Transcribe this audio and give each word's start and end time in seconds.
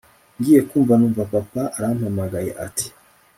ngiye 0.37 0.59
kumva 0.69 0.93
numva 0.99 1.23
papa 1.33 1.63
arampamagaye 1.77 2.51
ati 2.65 2.87